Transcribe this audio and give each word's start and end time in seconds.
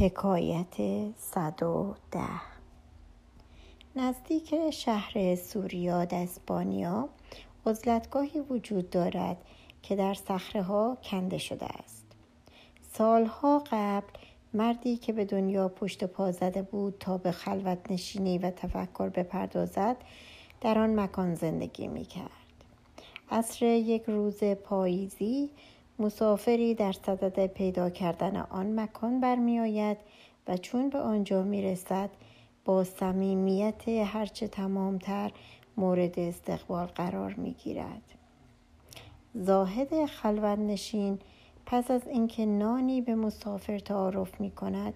حکایت 0.00 0.76
صد 1.18 1.62
و 1.62 1.94
ده 2.10 2.40
نزدیک 3.96 4.70
شهر 4.70 5.34
سوریاد 5.34 6.14
اسپانیا 6.14 7.08
عزلتگاهی 7.66 8.40
وجود 8.40 8.90
دارد 8.90 9.36
که 9.82 9.96
در 9.96 10.14
صخره 10.14 10.62
ها 10.62 10.96
کنده 11.02 11.38
شده 11.38 11.66
است 11.66 12.06
سالها 12.92 13.64
قبل 13.70 14.12
مردی 14.54 14.96
که 14.96 15.12
به 15.12 15.24
دنیا 15.24 15.68
پشت 15.68 16.04
پا 16.04 16.32
زده 16.32 16.62
بود 16.62 16.96
تا 17.00 17.18
به 17.18 17.32
خلوت 17.32 17.78
نشینی 17.90 18.38
و 18.38 18.50
تفکر 18.50 19.08
بپردازد 19.08 19.96
در 20.60 20.78
آن 20.78 21.00
مکان 21.00 21.34
زندگی 21.34 21.88
می 21.88 22.04
کرد. 22.04 22.30
عصر 23.30 23.66
یک 23.66 24.02
روز 24.06 24.44
پاییزی 24.44 25.50
مسافری 26.00 26.74
در 26.74 26.92
صدد 26.92 27.46
پیدا 27.46 27.90
کردن 27.90 28.36
آن 28.36 28.80
مکان 28.80 29.20
برمیآید 29.20 29.96
و 30.48 30.56
چون 30.56 30.88
به 30.88 30.98
آنجا 30.98 31.42
می‌رسد 31.42 32.10
با 32.64 32.84
صمیمیت 32.84 33.88
هرچه 33.88 34.48
تمامتر 34.48 35.30
مورد 35.76 36.18
استقبال 36.18 36.86
قرار 36.86 37.34
می‌گیرد. 37.34 38.02
زاهد 39.34 40.06
خلوت 40.06 40.58
نشین 40.58 41.18
پس 41.66 41.90
از 41.90 42.08
اینکه 42.08 42.46
نانی 42.46 43.00
به 43.00 43.14
مسافر 43.14 43.78
تعارف 43.78 44.40
می 44.40 44.50
کند 44.50 44.94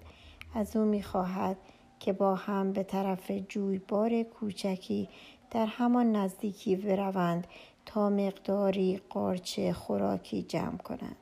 از 0.55 0.77
او 0.77 0.85
می 0.85 1.03
خواهد 1.03 1.57
که 2.01 2.13
با 2.13 2.35
هم 2.35 2.73
به 2.73 2.83
طرف 2.83 3.31
جویبار 3.49 4.23
کوچکی 4.23 5.09
در 5.51 5.67
همان 5.67 6.17
نزدیکی 6.17 6.77
بروند 6.77 7.47
تا 7.87 8.11
مقداری 8.11 9.01
قارچ 9.09 9.61
خوراکی 9.61 10.43
جمع 10.43 10.77
کنند. 10.77 11.17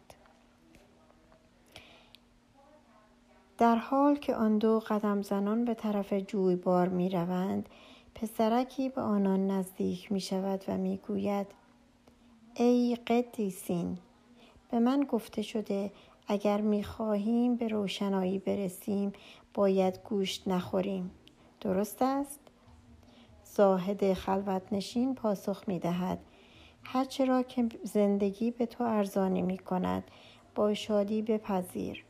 در 3.59 3.77
حال 3.77 4.17
که 4.17 4.35
آن 4.35 4.59
دو 4.59 4.81
قدم 4.89 5.23
زنان 5.23 5.65
به 5.65 5.75
طرف 5.75 6.13
جویبار 6.13 6.89
می 6.89 7.09
روند 7.09 7.69
پسرکی 8.15 8.89
به 8.89 9.01
آنان 9.01 9.47
نزدیک 9.47 10.13
می 10.13 10.21
شود 10.21 10.65
و 10.69 10.77
می 10.77 10.97
گوید 10.97 11.47
ای 12.55 12.99
قدیسین 13.07 13.99
به 14.71 14.79
من 14.79 15.01
گفته 15.01 15.43
شده 15.43 15.93
اگر 16.29 16.61
می 16.61 16.85
خواهیم 16.85 17.57
به 17.57 17.69
روشنایی 17.69 18.39
برسیم 18.39 19.13
باید 19.55 19.99
گوشت 20.05 20.49
نخوریم. 20.49 21.11
درست 21.61 22.03
است؟ 22.03 22.41
زاهد 23.45 24.13
خلوت 24.13 24.63
نشین 24.73 25.15
پاسخ 25.15 25.65
می 25.67 25.79
دهد. 25.79 26.19
هرچه 26.85 27.25
را 27.25 27.43
که 27.43 27.69
زندگی 27.83 28.51
به 28.51 28.67
تو 28.67 28.85
ارزانی 28.85 29.43
می 29.43 29.59
کند 29.59 30.05
با 30.55 30.75
شادی 30.75 31.23
بپذیر. 31.23 32.05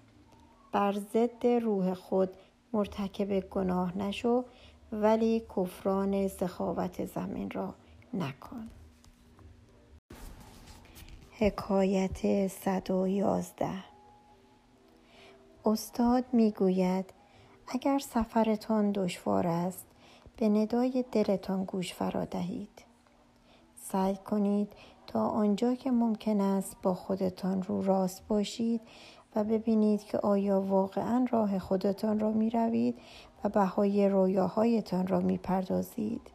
بر 0.72 0.92
ضد 0.92 1.46
روح 1.46 1.94
خود 1.94 2.30
مرتکب 2.72 3.40
گناه 3.40 3.98
نشو 3.98 4.44
ولی 4.92 5.40
کفران 5.56 6.28
سخاوت 6.28 7.04
زمین 7.04 7.50
را 7.50 7.74
نکن. 8.14 8.68
حکایت 11.38 12.48
صد 12.48 12.90
و 12.90 13.06
یازده. 13.06 13.84
استاد 15.64 16.24
می‌گوید 16.32 17.12
اگر 17.68 17.98
سفرتان 17.98 18.92
دشوار 18.92 19.46
است 19.46 19.86
به 20.36 20.48
ندای 20.48 21.04
دلتان 21.12 21.64
گوش 21.64 21.94
فرا 21.94 22.24
دهید. 22.24 22.91
سعی 23.82 24.16
کنید 24.16 24.72
تا 25.06 25.28
آنجا 25.28 25.74
که 25.74 25.90
ممکن 25.90 26.40
است 26.40 26.76
با 26.82 26.94
خودتان 26.94 27.62
رو 27.62 27.82
راست 27.82 28.28
باشید 28.28 28.80
و 29.36 29.44
ببینید 29.44 30.04
که 30.04 30.18
آیا 30.18 30.60
واقعا 30.60 31.26
راه 31.30 31.58
خودتان 31.58 32.20
را 32.20 32.30
می 32.30 32.50
روید 32.50 32.98
و 33.44 33.48
بهای 33.48 34.08
رویاهایتان 34.08 35.06
را 35.06 35.20
می 35.20 35.38
پردازید. 35.38 36.30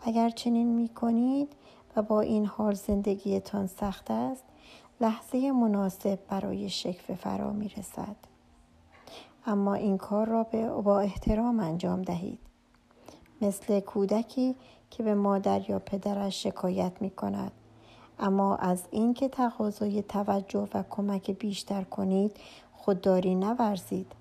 اگر 0.00 0.30
چنین 0.30 0.74
می 0.74 0.88
کنید 0.88 1.52
و 1.96 2.02
با 2.02 2.20
این 2.20 2.46
حال 2.46 2.74
زندگیتان 2.74 3.66
سخت 3.66 4.10
است 4.10 4.44
لحظه 5.00 5.52
مناسب 5.52 6.18
برای 6.28 6.68
شکف 6.68 7.14
فرا 7.14 7.52
می 7.52 7.68
رسد. 7.68 8.16
اما 9.46 9.74
این 9.74 9.98
کار 9.98 10.28
را 10.28 10.42
با 10.82 11.00
احترام 11.00 11.60
انجام 11.60 12.02
دهید. 12.02 12.38
مثل 13.40 13.80
کودکی 13.80 14.56
که 14.90 15.02
به 15.02 15.14
مادر 15.14 15.70
یا 15.70 15.78
پدرش 15.78 16.42
شکایت 16.42 16.92
می 17.00 17.10
کند 17.10 17.52
اما 18.18 18.56
از 18.56 18.82
اینکه 18.90 19.28
تقاضای 19.28 20.02
توجه 20.02 20.68
و 20.74 20.84
کمک 20.90 21.30
بیشتر 21.30 21.82
کنید 21.82 22.36
خودداری 22.72 23.34
نورزید. 23.34 24.12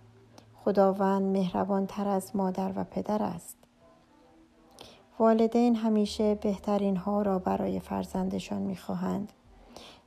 خداوند 0.56 1.38
مهربان 1.38 1.86
تر 1.86 2.08
از 2.08 2.36
مادر 2.36 2.72
و 2.76 2.84
پدر 2.84 3.24
است. 3.24 3.58
والدین 5.20 5.76
همیشه 5.76 6.36
بهترین 6.36 6.98
ها 6.98 7.22
را 7.22 7.40
برای 7.40 7.80
فرزندشان 7.80 8.62
می‌خواهند. 8.62 9.34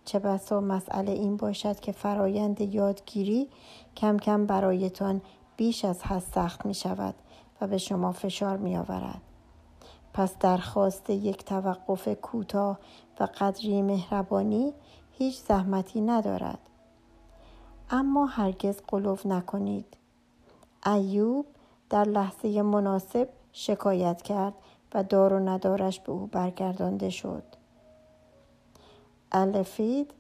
چه 0.05 0.19
بسا 0.19 0.61
مسئله 0.61 1.13
این 1.13 1.37
باشد 1.37 1.81
که 1.81 1.93
فرایند 1.93 2.61
یادگیری 2.61 3.49
کم 3.97 4.17
کم 4.17 4.47
برایتان 4.47 5.21
بیش 5.57 5.85
از 5.85 6.03
حد 6.03 6.23
سخت 6.35 6.67
می 6.67 6.75
شود 6.75 7.15
و 7.61 7.67
به 7.67 7.79
شما 7.79 8.13
فشار 8.13 8.57
می 8.57 8.77
آورد. 8.77 9.21
پس 10.21 10.39
درخواست 10.39 11.11
یک 11.11 11.45
توقف 11.45 12.09
کوتاه 12.09 12.79
و 13.21 13.29
قدری 13.41 13.83
مهربانی 13.83 14.73
هیچ 15.13 15.37
زحمتی 15.37 16.01
ندارد. 16.01 16.59
اما 17.91 18.27
هرگز 18.27 18.77
قلوف 18.89 19.27
نکنید. 19.27 19.97
ایوب 20.87 21.47
در 21.91 22.05
لحظه 22.05 22.63
مناسب 22.63 23.29
شکایت 23.53 24.23
کرد 24.23 24.55
و 24.95 25.05
دار 25.05 25.33
و 25.33 25.39
ندارش 25.49 26.01
به 26.01 26.13
او 26.13 26.27
برگردانده 26.27 27.11
شد. 27.11 27.45
الفید 29.33 30.15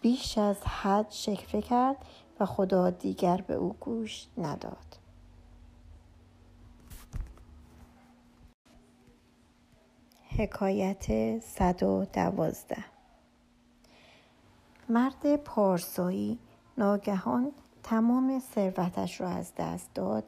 بیش 0.00 0.38
از 0.38 0.56
حد 0.66 1.06
شکفه 1.10 1.62
کرد 1.62 1.96
و 2.40 2.46
خدا 2.46 2.90
دیگر 2.90 3.36
به 3.36 3.54
او 3.54 3.76
گوش 3.80 4.26
نداد. 4.38 5.01
حکایت 10.42 11.38
صد 11.40 11.82
و 11.82 12.04
دوازده. 12.12 12.84
مرد 14.88 15.36
پارسایی 15.36 16.38
ناگهان 16.78 17.52
تمام 17.82 18.42
ثروتش 18.54 19.20
را 19.20 19.28
از 19.28 19.52
دست 19.58 19.94
داد 19.94 20.24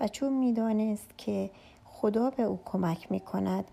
و 0.00 0.08
چون 0.08 0.32
می‌دانست 0.32 1.18
که 1.18 1.50
خدا 1.84 2.30
به 2.30 2.42
او 2.42 2.60
کمک 2.64 3.12
می 3.12 3.20
کند 3.20 3.64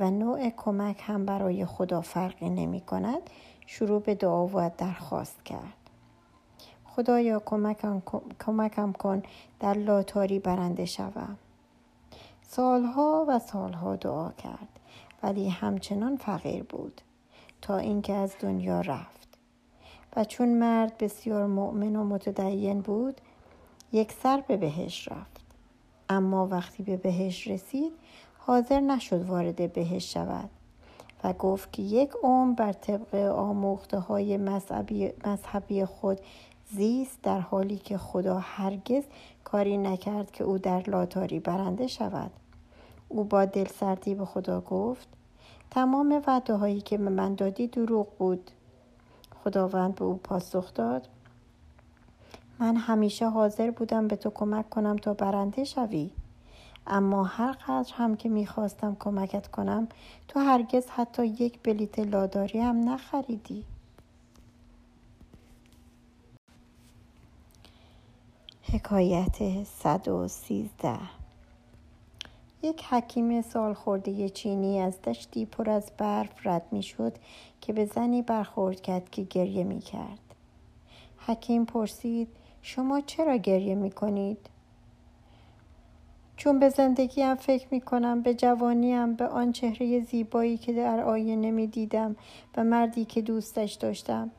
و 0.00 0.10
نوع 0.10 0.50
کمک 0.50 1.02
هم 1.06 1.26
برای 1.26 1.66
خدا 1.66 2.00
فرقی 2.00 2.50
نمی 2.50 2.80
کند 2.80 3.30
شروع 3.66 4.02
به 4.02 4.14
دعا 4.14 4.46
و 4.46 4.70
درخواست 4.78 5.44
کرد. 5.44 5.90
خدایا 6.84 7.42
کمکم, 7.44 8.02
کمکم 8.46 8.92
کن 8.92 9.22
در 9.60 9.74
لاتاری 9.74 10.38
برنده 10.38 10.84
شوم. 10.84 11.36
سالها 12.42 13.24
و 13.28 13.38
سالها 13.38 13.96
دعا 13.96 14.30
کرد. 14.30 14.68
ولی 15.22 15.48
همچنان 15.48 16.16
فقیر 16.16 16.62
بود 16.62 17.00
تا 17.62 17.76
اینکه 17.76 18.12
از 18.12 18.34
دنیا 18.40 18.80
رفت. 18.80 19.28
و 20.16 20.24
چون 20.24 20.48
مرد 20.48 20.98
بسیار 20.98 21.46
مؤمن 21.46 21.96
و 21.96 22.04
متدین 22.04 22.80
بود 22.80 23.20
یک 23.92 24.12
سر 24.12 24.44
به 24.48 24.56
بهش 24.56 25.08
رفت. 25.08 25.44
اما 26.08 26.46
وقتی 26.46 26.82
به 26.82 26.96
بهش 26.96 27.48
رسید 27.48 27.92
حاضر 28.38 28.80
نشد 28.80 29.26
وارد 29.26 29.72
بهش 29.72 30.12
شود 30.12 30.50
و 31.24 31.32
گفت 31.32 31.72
که 31.72 31.82
یک 31.82 32.10
عمر 32.22 32.54
بر 32.54 32.72
طبق 32.72 33.14
آموخته 33.14 33.98
های 33.98 34.36
مذهبی, 34.36 35.12
مذهبی 35.26 35.84
خود 35.84 36.20
زیست 36.70 37.22
در 37.22 37.40
حالی 37.40 37.76
که 37.76 37.98
خدا 37.98 38.38
هرگز 38.38 39.02
کاری 39.44 39.78
نکرد 39.78 40.30
که 40.30 40.44
او 40.44 40.58
در 40.58 40.90
لاتاری 40.90 41.40
برنده 41.40 41.86
شود. 41.86 42.30
او 43.14 43.24
با 43.24 43.44
دلسردی 43.44 44.14
به 44.14 44.24
خدا 44.24 44.60
گفت 44.60 45.08
تمام 45.70 46.22
وعده 46.26 46.54
هایی 46.54 46.80
که 46.80 46.98
به 46.98 47.10
من 47.10 47.34
دادی 47.34 47.66
دروغ 47.66 48.06
بود. 48.18 48.50
خداوند 49.44 49.94
به 49.94 50.04
او 50.04 50.14
پاسخ 50.14 50.74
داد 50.74 51.08
من 52.58 52.76
همیشه 52.76 53.28
حاضر 53.28 53.70
بودم 53.70 54.08
به 54.08 54.16
تو 54.16 54.30
کمک 54.30 54.70
کنم 54.70 54.96
تا 54.96 55.14
برنده 55.14 55.64
شوی. 55.64 56.10
اما 56.86 57.24
هر 57.24 57.52
قدر 57.52 57.92
هم 57.94 58.16
که 58.16 58.28
می‌خواستم 58.28 58.96
کمکت 59.00 59.48
کنم 59.48 59.88
تو 60.28 60.40
هرگز 60.40 60.86
حتی 60.86 61.26
یک 61.26 61.58
بلیت 61.62 61.98
لاداری 61.98 62.60
هم 62.60 62.88
نخریدی. 62.88 63.64
حکایت 68.72 69.64
صد 69.64 70.08
و 70.08 70.28
سیزده 70.28 71.23
یک 72.64 72.84
حکیم 72.84 73.42
سالخورده 73.42 74.28
چینی 74.28 74.80
از 74.80 75.02
دشتی 75.02 75.46
پر 75.46 75.70
از 75.70 75.90
برف 75.98 76.46
رد 76.46 76.66
می 76.70 76.82
شد 76.82 77.12
که 77.60 77.72
به 77.72 77.84
زنی 77.84 78.22
برخورد 78.22 78.80
کرد 78.80 79.10
که 79.10 79.22
گریه 79.22 79.64
می 79.64 79.80
کرد. 79.80 80.34
حکیم 81.26 81.64
پرسید 81.64 82.28
شما 82.62 83.00
چرا 83.00 83.36
گریه 83.36 83.74
می 83.74 83.90
کنید؟ 83.90 84.38
چون 86.36 86.58
به 86.58 86.68
زندگیم 86.68 87.34
فکر 87.34 87.66
می 87.70 87.80
کنم 87.80 88.22
به 88.22 88.34
جوانیم 88.34 89.14
به 89.14 89.28
آن 89.28 89.52
چهره 89.52 90.00
زیبایی 90.00 90.56
که 90.56 90.72
در 90.72 91.00
آینه 91.00 91.50
می 91.50 91.66
دیدم 91.66 92.16
و 92.56 92.64
مردی 92.64 93.04
که 93.04 93.22
دوستش 93.22 93.72
داشتم 93.72 94.30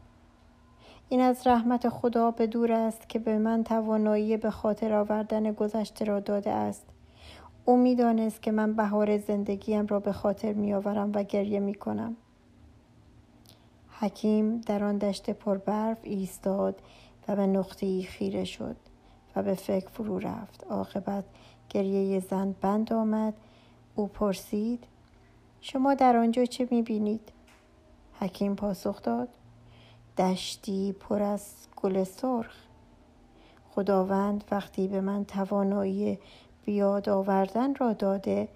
این 1.10 1.22
از 1.22 1.48
رحمت 1.48 1.89
خدا 1.89 2.31
به 2.31 2.48
دور 2.48 2.72
است 2.72 3.10
که 3.10 3.19
به 3.19 3.38
من 3.38 3.63
توانایی 3.63 4.38
به 4.38 4.51
خاطر 4.51 4.94
آوردن 4.94 5.51
گذشته 5.51 6.06
را 6.06 6.19
داده 6.19 6.51
است 6.51 6.95
او 7.66 7.78
می‌دانست 7.78 8.42
که 8.42 8.52
من 8.52 8.74
بهار 8.74 9.18
زندگیم 9.18 9.88
را 9.88 10.00
به 10.00 10.12
خاطر 10.12 10.54
میآورم 10.54 11.12
و 11.16 11.24
گریه 11.24 11.60
می 11.60 11.74
کنم 11.74 12.16
حکیم 14.00 14.62
در 14.62 14.84
آن 14.84 14.98
دشت 14.98 15.30
پربرف 15.30 15.98
ایستاد 16.04 16.82
و 17.28 17.36
به 17.36 17.48
نقطه 17.48 18.02
خیره 18.02 18.44
شد 18.44 18.76
و 19.36 19.44
به 19.44 19.54
فکر 19.54 19.90
فرو 19.90 20.20
رفت. 20.20 20.66
عاقبت 20.70 21.24
گریه 21.70 22.20
زن 22.20 22.56
بند 22.62 22.94
آمد. 22.94 23.34
او 23.96 24.08
پرسید 24.08 24.84
شما 25.62 25.94
در 25.94 26.18
آنجا 26.18 26.46
چه 26.46 26.68
می‌بینید؟ 26.72 27.32
حکیم 28.20 28.56
پاسخ 28.56 29.02
داد 29.02 29.30
دشتی 30.18 30.96
پر 31.00 31.22
از 31.22 31.54
گل 31.76 32.04
سرخ. 32.04 32.56
خداوند 33.70 34.44
وقتی 34.52 34.88
به 34.88 35.02
من 35.02 35.26
توانایی 35.26 36.20
بیاد 36.66 37.10
آوردن 37.10 37.76
را 37.76 37.94
داده 37.94 38.48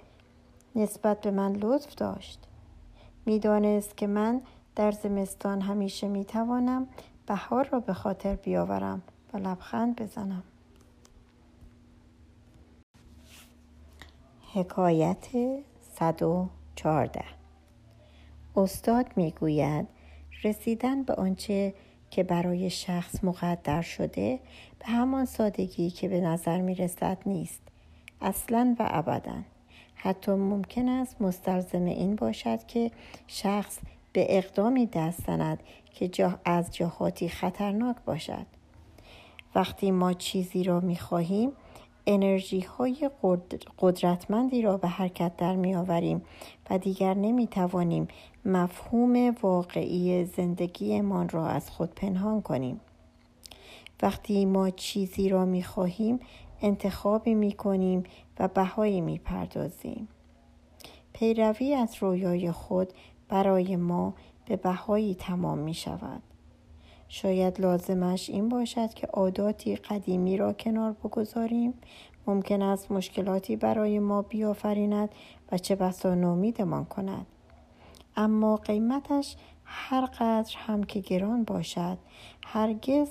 نسبت 0.76 1.22
به 1.22 1.32
من 1.32 1.54
لطف 1.54 1.96
داشت. 1.96 2.40
می‌دانست 3.26 3.98
که 3.98 4.08
من 4.08 4.42
در 4.76 4.92
زمستان 4.92 5.62
همیشه 5.62 6.08
می‌توانم 6.08 6.88
بهار 7.28 7.68
را 7.72 7.80
به 7.80 7.94
خاطر 7.94 8.36
بیاورم 8.36 9.02
و 9.34 9.38
لبخند 9.38 10.02
بزنم. 10.02 10.44
حکایت 14.54 15.28
114 15.96 17.24
استاد 18.56 19.06
می‌گوید 19.16 19.88
رسیدن 20.44 21.04
به 21.04 21.14
آنچه 21.14 21.74
که 22.10 22.24
برای 22.24 22.70
شخص 22.70 23.24
مقدر 23.24 23.82
شده 23.82 24.40
به 24.80 24.86
همان 24.86 25.26
سادگی 25.26 25.90
که 25.90 26.08
به 26.08 26.22
نظر 26.22 26.62
می 26.62 26.76
رسد 26.76 27.18
نیست. 27.26 27.62
اصلا 28.22 28.76
و 28.80 28.88
ابدا 28.92 29.44
حتی 29.96 30.32
ممکن 30.32 30.90
است 30.90 31.22
مستلزم 31.22 31.86
این 31.86 32.16
باشد 32.16 32.66
که 32.68 32.92
شخص 33.28 33.80
به 34.14 34.38
اقدامی 34.38 34.86
دست 34.86 35.26
زند 35.28 35.64
که 35.94 36.08
جا 36.08 36.40
از 36.46 36.72
جهاتی 36.76 37.30
خطرناک 37.30 37.96
باشد 38.06 38.46
وقتی 39.56 39.92
ما 39.92 40.14
چیزی 40.14 40.64
را 40.64 40.80
می 40.80 40.96
خواهیم 40.96 41.52
انرژی 42.08 42.60
های 42.60 43.10
قدرتمندی 43.78 44.62
را 44.62 44.78
به 44.78 44.88
حرکت 44.88 45.38
در 45.38 45.56
می 45.56 45.76
آوریم 45.76 46.22
و 46.70 46.78
دیگر 46.78 47.14
نمی 47.14 47.48
توانیم 47.48 48.08
مفهوم 48.46 49.36
واقعی 49.42 50.26
زندگیمان 50.26 51.30
را 51.30 51.48
از 51.48 51.70
خود 51.70 51.96
پنهان 51.96 52.42
کنیم. 52.42 52.80
وقتی 54.02 54.46
ما 54.46 54.70
چیزی 54.70 55.30
را 55.30 55.46
می 55.46 55.64
خواهیم 55.64 56.20
انتخابی 56.62 57.34
می 57.34 57.52
کنیم 57.52 58.04
و 58.40 58.48
بهایی 58.48 59.02
می 59.02 59.18
پردازیم. 59.18 60.08
پیروی 61.14 61.74
از 61.74 61.96
رویای 62.00 62.52
خود 62.52 62.94
برای 63.30 63.76
ما 63.76 64.14
به 64.46 64.56
بهایی 64.56 65.16
تمام 65.16 65.58
می 65.58 65.74
شود. 65.74 66.22
شاید 67.08 67.62
لازمش 67.62 68.30
این 68.30 68.50
باشد 68.50 68.94
که 68.94 69.08
عاداتی 69.08 69.76
قدیمی 69.76 70.38
را 70.38 70.54
کنار 70.54 70.92
بگذاریم 70.92 71.74
ممکن 72.28 72.62
است 72.62 72.92
مشکلاتی 72.92 73.56
برای 73.56 74.00
ما 74.00 74.22
بیافریند 74.22 75.10
و 75.52 75.58
چه 75.58 75.76
بسا 75.76 76.16
نومیدمان 76.16 76.86
کند 76.86 77.26
اما 78.16 78.56
قیمتش 78.56 79.36
هر 79.66 80.06
قدر 80.06 80.56
هم 80.58 80.84
که 80.84 81.00
گران 81.00 81.44
باشد 81.44 81.98
هرگز 82.46 83.10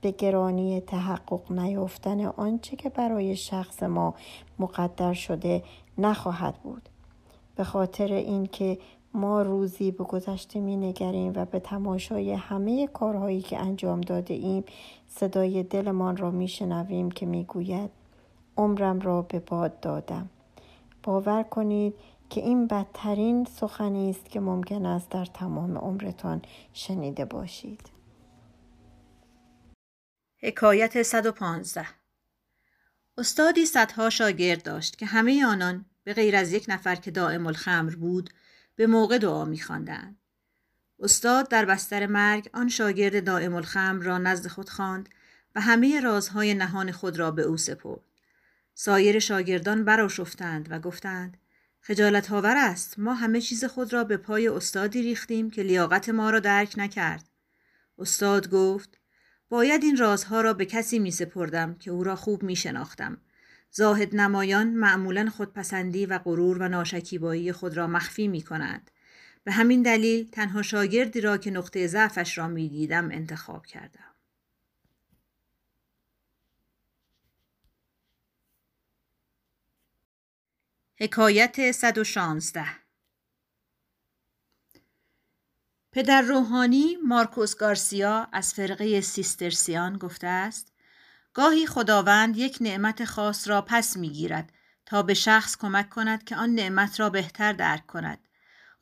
به 0.00 0.10
گرانی 0.10 0.80
تحقق 0.80 1.52
نیافتن 1.52 2.24
آنچه 2.24 2.76
که 2.76 2.88
برای 2.88 3.36
شخص 3.36 3.82
ما 3.82 4.14
مقدر 4.58 5.12
شده 5.12 5.62
نخواهد 5.98 6.54
بود. 6.54 6.88
به 7.56 7.64
خاطر 7.64 8.12
اینکه 8.12 8.78
ما 9.14 9.42
روزی 9.42 9.90
به 9.90 10.04
گذشته 10.04 10.60
می 10.60 10.76
نگریم 10.76 11.32
و 11.36 11.44
به 11.44 11.60
تماشای 11.60 12.32
همه 12.32 12.86
کارهایی 12.86 13.40
که 13.40 13.58
انجام 13.58 14.00
داده 14.00 14.34
ایم 14.34 14.64
صدای 15.08 15.62
دلمان 15.62 16.16
را 16.16 16.30
می 16.30 16.48
شنویم 16.48 17.10
که 17.10 17.26
می 17.26 17.44
گوید 17.44 17.90
عمرم 18.56 19.00
را 19.00 19.22
به 19.22 19.38
باد 19.38 19.80
دادم. 19.80 20.28
باور 21.02 21.42
کنید 21.42 21.94
که 22.30 22.40
این 22.40 22.66
بدترین 22.66 23.44
سخنی 23.44 24.10
است 24.10 24.30
که 24.30 24.40
ممکن 24.40 24.86
است 24.86 25.10
در 25.10 25.24
تمام 25.24 25.78
عمرتان 25.78 26.42
شنیده 26.72 27.24
باشید. 27.24 27.99
حکایت 30.42 31.02
115 31.02 31.86
استادی 33.18 33.66
صدها 33.66 34.10
شاگرد 34.10 34.62
داشت 34.62 34.98
که 34.98 35.06
همه 35.06 35.46
آنان 35.46 35.84
به 36.04 36.14
غیر 36.14 36.36
از 36.36 36.52
یک 36.52 36.64
نفر 36.68 36.94
که 36.94 37.10
دائم 37.10 37.46
الخمر 37.46 37.94
بود 37.94 38.30
به 38.76 38.86
موقع 38.86 39.18
دعا 39.18 39.44
میخواندند. 39.44 40.16
استاد 41.00 41.48
در 41.48 41.64
بستر 41.64 42.06
مرگ 42.06 42.50
آن 42.52 42.68
شاگرد 42.68 43.24
دائم 43.24 43.54
الخمر 43.54 44.04
را 44.04 44.18
نزد 44.18 44.46
خود 44.46 44.68
خواند 44.68 45.08
و 45.54 45.60
همه 45.60 46.00
رازهای 46.00 46.54
نهان 46.54 46.92
خود 46.92 47.18
را 47.18 47.30
به 47.30 47.42
او 47.42 47.56
سپرد. 47.56 48.00
سایر 48.74 49.18
شاگردان 49.18 49.84
براشفتند 49.84 50.68
و 50.70 50.78
گفتند 50.78 51.36
خجالت 51.80 52.32
آور 52.32 52.56
است 52.56 52.98
ما 52.98 53.14
همه 53.14 53.40
چیز 53.40 53.64
خود 53.64 53.92
را 53.92 54.04
به 54.04 54.16
پای 54.16 54.48
استادی 54.48 55.02
ریختیم 55.02 55.50
که 55.50 55.62
لیاقت 55.62 56.08
ما 56.08 56.30
را 56.30 56.40
درک 56.40 56.74
نکرد. 56.76 57.24
استاد 57.98 58.50
گفت 58.50 58.99
باید 59.50 59.82
این 59.82 59.96
رازها 59.96 60.40
را 60.40 60.52
به 60.52 60.66
کسی 60.66 60.98
می 60.98 61.10
سپردم 61.10 61.74
که 61.74 61.90
او 61.90 62.04
را 62.04 62.16
خوب 62.16 62.42
می 62.42 62.56
شناختم 62.56 63.18
زاهد 63.70 64.16
نمایان 64.16 64.66
معمولا 64.66 65.30
خودپسندی 65.30 66.06
و 66.06 66.18
غرور 66.18 66.58
و 66.58 66.68
ناشکیبایی 66.68 67.52
خود 67.52 67.76
را 67.76 67.86
مخفی 67.86 68.28
می 68.28 68.42
کنند. 68.42 68.90
به 69.44 69.52
همین 69.52 69.82
دلیل 69.82 70.30
تنها 70.30 70.62
شاگردی 70.62 71.20
را 71.20 71.36
که 71.36 71.50
نقطه 71.50 71.86
ضعفش 71.86 72.38
را 72.38 72.48
می 72.48 72.68
دیدم 72.68 73.10
انتخاب 73.10 73.66
کردم. 73.66 74.04
حکایت 81.00 81.72
116 81.72 82.79
پدر 85.92 86.22
روحانی 86.22 86.96
مارکوس 87.06 87.56
گارسیا 87.56 88.28
از 88.32 88.54
فرقه 88.54 89.00
سیسترسیان 89.00 89.98
گفته 89.98 90.26
است 90.26 90.72
گاهی 91.34 91.66
خداوند 91.66 92.36
یک 92.36 92.58
نعمت 92.60 93.04
خاص 93.04 93.48
را 93.48 93.62
پس 93.62 93.96
می‌گیرد 93.96 94.52
تا 94.86 95.02
به 95.02 95.14
شخص 95.14 95.56
کمک 95.56 95.90
کند 95.90 96.24
که 96.24 96.36
آن 96.36 96.50
نعمت 96.50 97.00
را 97.00 97.10
بهتر 97.10 97.52
درک 97.52 97.86
کند 97.86 98.18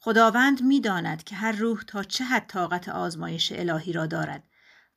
خداوند 0.00 0.62
می‌داند 0.62 1.24
که 1.24 1.36
هر 1.36 1.52
روح 1.52 1.82
تا 1.82 2.02
چه 2.02 2.24
حد 2.24 2.46
طاقت 2.46 2.88
آزمایش 2.88 3.52
الهی 3.52 3.92
را 3.92 4.06
دارد 4.06 4.44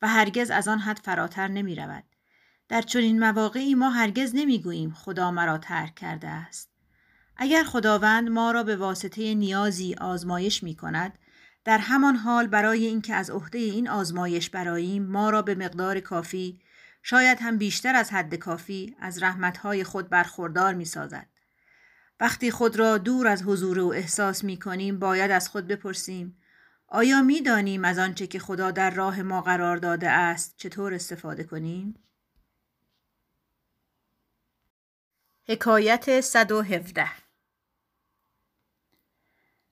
و 0.01 0.07
هرگز 0.07 0.51
از 0.51 0.67
آن 0.67 0.79
حد 0.79 0.99
فراتر 1.03 1.47
نمی 1.47 1.75
رود. 1.75 2.03
در 2.69 2.81
چنین 2.81 3.19
مواقعی 3.19 3.75
ما 3.75 3.89
هرگز 3.89 4.31
نمی‌گوییم 4.35 4.93
خدا 4.93 5.31
مرا 5.31 5.57
ترک 5.57 5.95
کرده 5.95 6.27
است. 6.27 6.69
اگر 7.37 7.63
خداوند 7.63 8.29
ما 8.29 8.51
را 8.51 8.63
به 8.63 8.75
واسطه 8.75 9.33
نیازی 9.33 9.93
آزمایش 9.93 10.63
می 10.63 10.75
کند، 10.75 11.17
در 11.63 11.77
همان 11.77 12.15
حال 12.15 12.47
برای 12.47 12.85
اینکه 12.85 13.15
از 13.15 13.29
عهده 13.29 13.57
این 13.57 13.89
آزمایش 13.89 14.49
براییم 14.49 15.03
ما 15.03 15.29
را 15.29 15.41
به 15.41 15.55
مقدار 15.55 15.99
کافی 15.99 16.61
شاید 17.03 17.37
هم 17.41 17.57
بیشتر 17.57 17.95
از 17.95 18.11
حد 18.11 18.35
کافی 18.35 18.95
از 18.99 19.23
رحمتهای 19.23 19.83
خود 19.83 20.09
برخوردار 20.09 20.73
می 20.73 20.85
سازد. 20.85 21.27
وقتی 22.19 22.51
خود 22.51 22.75
را 22.75 22.97
دور 22.97 23.27
از 23.27 23.43
حضور 23.43 23.79
او 23.79 23.93
احساس 23.93 24.43
می 24.43 24.59
کنیم 24.59 24.99
باید 24.99 25.31
از 25.31 25.49
خود 25.49 25.67
بپرسیم 25.67 26.37
آیا 26.87 27.21
می 27.21 27.41
دانیم 27.41 27.85
از 27.85 27.99
آنچه 27.99 28.27
که 28.27 28.39
خدا 28.39 28.71
در 28.71 28.89
راه 28.89 29.21
ما 29.21 29.41
قرار 29.41 29.77
داده 29.77 30.09
است 30.09 30.53
چطور 30.57 30.93
استفاده 30.93 31.43
کنیم؟ 31.43 31.95
حکایت 35.47 36.21
117 36.21 37.20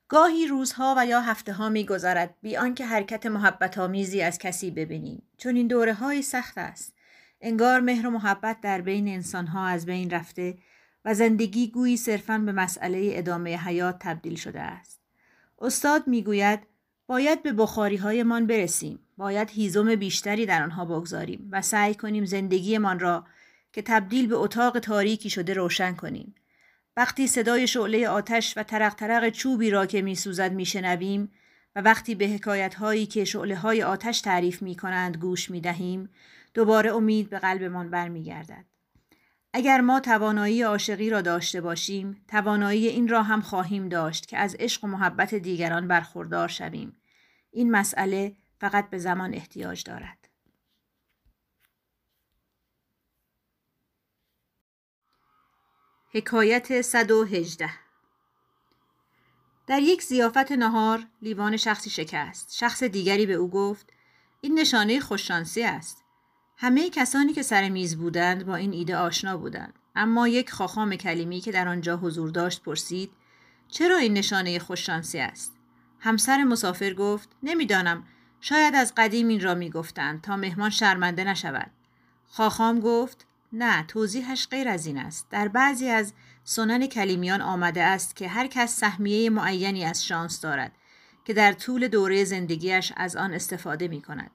گاهی 0.09 0.47
روزها 0.47 0.95
و 0.97 1.05
یا 1.05 1.21
هفته 1.21 1.53
ها 1.53 1.69
می 1.69 1.85
گذارد 1.85 2.35
بی 2.41 2.57
آنکه 2.57 2.85
حرکت 2.85 3.25
محبت 3.25 3.77
آمیزی 3.77 4.21
از 4.21 4.37
کسی 4.37 4.71
ببینیم 4.71 5.23
چون 5.37 5.55
این 5.55 5.67
دوره 5.67 5.93
های 5.93 6.21
سخت 6.21 6.57
است 6.57 6.93
انگار 7.41 7.79
مهر 7.79 8.07
و 8.07 8.09
محبت 8.09 8.61
در 8.61 8.81
بین 8.81 9.07
انسانها 9.07 9.67
از 9.67 9.85
بین 9.85 10.09
رفته 10.09 10.57
و 11.05 11.13
زندگی 11.13 11.67
گویی 11.67 11.97
صرفا 11.97 12.37
به 12.37 12.51
مسئله 12.51 13.09
ادامه 13.13 13.57
حیات 13.57 13.95
تبدیل 13.99 14.35
شده 14.35 14.61
است. 14.61 14.99
استاد 15.59 16.07
می‌گوید 16.07 16.59
باید 17.07 17.43
به 17.43 17.53
بخاری 17.53 17.95
هایمان 17.95 18.47
برسیم. 18.47 18.99
باید 19.17 19.49
هیزم 19.49 19.95
بیشتری 19.95 20.45
در 20.45 20.63
آنها 20.63 20.85
بگذاریم 20.85 21.49
و 21.51 21.61
سعی 21.61 21.95
کنیم 21.95 22.25
زندگیمان 22.25 22.99
را 22.99 23.25
که 23.73 23.81
تبدیل 23.81 24.27
به 24.27 24.35
اتاق 24.35 24.79
تاریکی 24.79 25.29
شده 25.29 25.53
روشن 25.53 25.95
کنیم. 25.95 26.35
وقتی 26.99 27.27
صدای 27.27 27.67
شعله 27.67 28.09
آتش 28.09 28.57
و 28.57 28.63
ترق 28.63 28.93
ترق 28.93 29.29
چوبی 29.29 29.69
را 29.69 29.85
که 29.85 30.01
میسوزد 30.01 30.53
میشنویم 30.53 31.31
و 31.75 31.81
وقتی 31.81 32.15
به 32.15 32.27
حکایت 32.27 32.75
هایی 32.75 33.05
که 33.05 33.25
شعله 33.25 33.55
های 33.55 33.83
آتش 33.83 34.21
تعریف 34.21 34.61
می 34.61 34.75
کنند 34.75 35.17
گوش 35.17 35.51
می 35.51 35.61
دهیم 35.61 36.09
دوباره 36.53 36.95
امید 36.95 37.29
به 37.29 37.39
قلبمان 37.39 37.89
برمیگردد. 37.89 38.65
اگر 39.53 39.81
ما 39.81 39.99
توانایی 39.99 40.61
عاشقی 40.61 41.09
را 41.09 41.21
داشته 41.21 41.61
باشیم 41.61 42.25
توانایی 42.27 42.87
این 42.87 43.07
را 43.07 43.23
هم 43.23 43.41
خواهیم 43.41 43.89
داشت 43.89 44.27
که 44.27 44.37
از 44.37 44.55
عشق 44.59 44.83
و 44.83 44.87
محبت 44.87 45.35
دیگران 45.35 45.87
برخوردار 45.87 46.47
شویم 46.47 47.01
این 47.51 47.71
مسئله 47.71 48.35
فقط 48.57 48.89
به 48.89 48.97
زمان 48.97 49.33
احتیاج 49.33 49.83
دارد 49.83 50.28
حکایت 56.11 56.81
118 56.81 57.69
در 59.67 59.81
یک 59.81 60.03
زیافت 60.03 60.51
نهار 60.51 61.03
لیوان 61.21 61.57
شخصی 61.57 61.89
شکست. 61.89 62.55
شخص 62.55 62.83
دیگری 62.83 63.25
به 63.25 63.33
او 63.33 63.49
گفت 63.49 63.89
این 64.41 64.59
نشانه 64.59 64.99
خوششانسی 64.99 65.63
است. 65.63 66.03
همه 66.57 66.89
کسانی 66.89 67.33
که 67.33 67.41
سر 67.43 67.69
میز 67.69 67.97
بودند 67.97 68.45
با 68.45 68.55
این 68.55 68.73
ایده 68.73 68.97
آشنا 68.97 69.37
بودند. 69.37 69.73
اما 69.95 70.27
یک 70.27 70.51
خاخام 70.51 70.95
کلیمی 70.95 71.39
که 71.39 71.51
در 71.51 71.67
آنجا 71.67 71.97
حضور 71.97 72.29
داشت 72.29 72.63
پرسید 72.63 73.11
چرا 73.67 73.97
این 73.97 74.13
نشانه 74.13 74.59
خوششانسی 74.59 75.19
است؟ 75.19 75.53
همسر 75.99 76.43
مسافر 76.43 76.93
گفت 76.93 77.29
نمی‌دانم. 77.43 78.03
شاید 78.41 78.75
از 78.75 78.93
قدیم 78.97 79.27
این 79.27 79.41
را 79.41 79.55
می‌گفتند 79.55 80.21
تا 80.21 80.37
مهمان 80.37 80.69
شرمنده 80.69 81.23
نشود. 81.23 81.71
خاخام 82.27 82.79
گفت 82.79 83.25
نه 83.53 83.83
توضیحش 83.83 84.47
غیر 84.47 84.67
از 84.67 84.85
این 84.85 84.97
است. 84.97 85.27
در 85.29 85.47
بعضی 85.47 85.89
از 85.89 86.13
سنن 86.43 86.87
کلیمیان 86.87 87.41
آمده 87.41 87.83
است 87.83 88.15
که 88.15 88.27
هر 88.27 88.47
کس 88.47 88.75
سهمیه 88.75 89.29
معینی 89.29 89.85
از 89.85 90.05
شانس 90.05 90.41
دارد 90.41 90.71
که 91.25 91.33
در 91.33 91.53
طول 91.53 91.87
دوره 91.87 92.23
زندگیش 92.23 92.93
از 92.97 93.15
آن 93.15 93.33
استفاده 93.33 93.87
می 93.87 94.01
کند. 94.01 94.31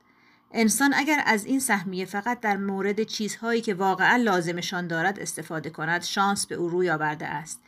انسان 0.52 0.94
اگر 0.94 1.22
از 1.26 1.44
این 1.44 1.60
سهمیه 1.60 2.04
فقط 2.04 2.40
در 2.40 2.56
مورد 2.56 3.02
چیزهایی 3.02 3.60
که 3.60 3.74
واقعا 3.74 4.16
لازمشان 4.16 4.86
دارد 4.86 5.20
استفاده 5.20 5.70
کند 5.70 6.02
شانس 6.02 6.46
به 6.46 6.54
او 6.54 6.68
روی 6.68 6.90
آورده 6.90 7.26
است. 7.26 7.60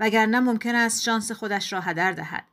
وگرنه 0.00 0.40
ممکن 0.40 0.74
است 0.74 1.02
شانس 1.02 1.32
خودش 1.32 1.72
را 1.72 1.80
هدر 1.80 2.12
دهد. 2.12 2.44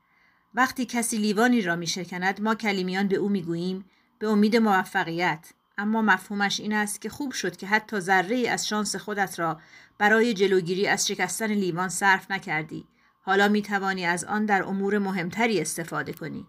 وقتی 0.54 0.86
کسی 0.86 1.18
لیوانی 1.18 1.62
را 1.62 1.76
می 1.76 1.88
شکند 1.88 2.42
ما 2.42 2.56
کلیمیان 2.56 3.08
به 3.08 3.16
او 3.16 3.30
می 3.30 3.42
گوییم 3.42 3.86
به 4.20 4.28
امید 4.28 4.56
موفقیت. 4.56 5.50
اما 5.78 6.02
مفهومش 6.02 6.60
این 6.60 6.74
است 6.74 7.02
که 7.02 7.10
خوب 7.10 7.32
شد 7.32 7.58
که 7.58 7.68
حتی 7.68 8.00
ذره 8.00 8.50
از 8.50 8.68
شانس 8.68 8.96
خودت 8.96 9.40
را 9.40 9.60
برای 9.98 10.34
جلوگیری 10.34 10.88
از 10.88 11.08
شکستن 11.08 11.48
لیوان 11.52 11.90
صرف 11.90 12.32
نکردی. 12.32 12.88
حالا 13.22 13.48
می 13.48 13.62
توانی 13.62 14.06
از 14.06 14.24
آن 14.24 14.46
در 14.46 14.64
امور 14.64 14.98
مهمتری 14.98 15.62
استفاده 15.62 16.14
کنی. 16.14 16.48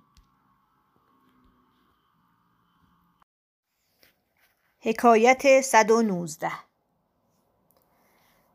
حکایت 4.80 5.60
119 5.60 6.50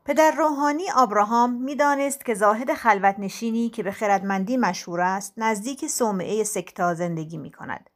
پدر 0.04 0.30
روحانی 0.30 0.90
آبراهام 0.90 1.52
می‌دانست 1.52 2.24
که 2.24 2.34
زاهد 2.34 2.74
خلوت 2.74 3.14
نشینی 3.18 3.70
که 3.70 3.82
به 3.82 3.92
خردمندی 3.92 4.56
مشهور 4.56 5.00
است 5.00 5.34
نزدیک 5.36 5.86
صومعه 5.86 6.44
سکتا 6.44 6.94
زندگی 6.94 7.38
می 7.38 7.50
کند. 7.50 7.90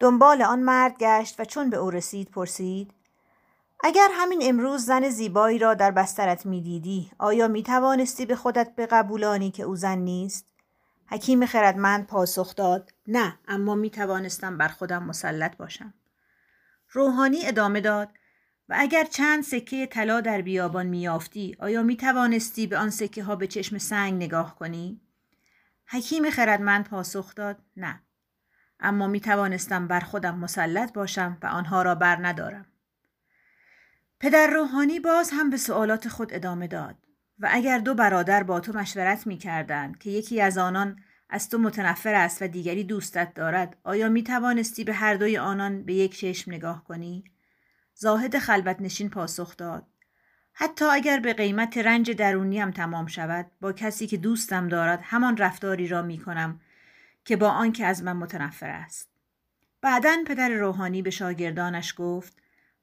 دنبال 0.00 0.42
آن 0.42 0.60
مرد 0.60 0.98
گشت 0.98 1.40
و 1.40 1.44
چون 1.44 1.70
به 1.70 1.76
او 1.76 1.90
رسید 1.90 2.30
پرسید 2.30 2.94
اگر 3.84 4.08
همین 4.12 4.40
امروز 4.44 4.84
زن 4.84 5.08
زیبایی 5.08 5.58
را 5.58 5.74
در 5.74 5.90
بسترت 5.90 6.46
می‌دیدی 6.46 7.10
آیا 7.18 7.48
می 7.48 7.62
توانستی 7.62 8.26
به 8.26 8.36
خودت 8.36 8.72
بقبولانی 8.76 9.50
که 9.50 9.62
او 9.62 9.76
زن 9.76 9.98
نیست؟ 9.98 10.46
حکیم 11.06 11.46
خردمند 11.46 12.06
پاسخ 12.06 12.54
داد 12.54 12.92
نه 13.06 13.38
اما 13.48 13.74
می 13.74 13.90
توانستم 13.90 14.58
بر 14.58 14.68
خودم 14.68 15.02
مسلط 15.02 15.56
باشم. 15.56 15.94
روحانی 16.90 17.46
ادامه 17.46 17.80
داد 17.80 18.08
و 18.68 18.74
اگر 18.78 19.04
چند 19.04 19.42
سکه 19.42 19.86
طلا 19.86 20.20
در 20.20 20.40
بیابان 20.40 20.86
میافتی 20.86 21.56
آیا 21.60 21.82
می 21.82 21.96
توانستی 21.96 22.66
به 22.66 22.78
آن 22.78 22.90
سکه 22.90 23.22
ها 23.22 23.36
به 23.36 23.46
چشم 23.46 23.78
سنگ 23.78 24.14
نگاه 24.22 24.56
کنی؟ 24.56 25.00
حکیم 25.86 26.30
خردمند 26.30 26.88
پاسخ 26.88 27.34
داد 27.34 27.58
نه 27.76 28.02
اما 28.80 29.06
می 29.06 29.20
توانستم 29.20 29.86
بر 29.86 30.00
خودم 30.00 30.38
مسلط 30.38 30.92
باشم 30.92 31.38
و 31.42 31.46
آنها 31.46 31.82
را 31.82 31.94
بر 31.94 32.26
ندارم. 32.26 32.66
پدر 34.20 34.46
روحانی 34.46 35.00
باز 35.00 35.30
هم 35.32 35.50
به 35.50 35.56
سوالات 35.56 36.08
خود 36.08 36.34
ادامه 36.34 36.66
داد 36.66 36.96
و 37.38 37.48
اگر 37.50 37.78
دو 37.78 37.94
برادر 37.94 38.42
با 38.42 38.60
تو 38.60 38.72
مشورت 38.72 39.26
می 39.26 39.36
کردند 39.36 39.98
که 39.98 40.10
یکی 40.10 40.40
از 40.40 40.58
آنان 40.58 40.98
از 41.30 41.48
تو 41.48 41.58
متنفر 41.58 42.14
است 42.14 42.42
و 42.42 42.46
دیگری 42.46 42.84
دوستت 42.84 43.34
دارد 43.34 43.76
آیا 43.84 44.08
می 44.08 44.22
توانستی 44.22 44.84
به 44.84 44.92
هر 44.92 45.14
دوی 45.14 45.38
آنان 45.38 45.82
به 45.82 45.94
یک 45.94 46.18
چشم 46.18 46.52
نگاه 46.52 46.84
کنی؟ 46.84 47.24
زاهد 47.94 48.38
خلوت 48.38 48.80
نشین 48.80 49.10
پاسخ 49.10 49.56
داد 49.56 49.86
حتی 50.52 50.84
اگر 50.84 51.20
به 51.20 51.32
قیمت 51.32 51.78
رنج 51.78 52.10
درونیم 52.10 52.70
تمام 52.70 53.06
شود 53.06 53.46
با 53.60 53.72
کسی 53.72 54.06
که 54.06 54.16
دوستم 54.16 54.68
دارد 54.68 55.00
همان 55.02 55.36
رفتاری 55.36 55.88
را 55.88 56.02
می 56.02 56.18
کنم 56.18 56.60
که 57.24 57.36
با 57.36 57.48
آنکه 57.48 57.86
از 57.86 58.02
من 58.02 58.16
متنفر 58.16 58.70
است. 58.70 59.10
بعدا 59.82 60.16
پدر 60.26 60.48
روحانی 60.48 61.02
به 61.02 61.10
شاگردانش 61.10 61.94
گفت 61.96 62.36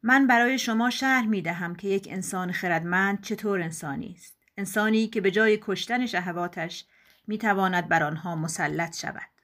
من 0.04 0.28
برای 0.28 0.60
شما 0.60 0.90
شرح 0.90 1.26
می 1.26 1.42
دهم 1.42 1.76
که 1.76 1.88
یک 1.88 2.08
انسان 2.12 2.52
خردمند 2.52 3.22
چطور 3.22 3.62
انسانی 3.62 4.14
است. 4.18 4.38
انسانی 4.58 5.08
که 5.08 5.22
به 5.22 5.32
جای 5.32 5.60
کشتن 5.62 6.06
شهواتش 6.06 6.86
می 7.28 7.38
تواند 7.38 7.88
بر 7.88 8.04
آنها 8.04 8.36
مسلط 8.36 8.98
شود. 8.98 9.37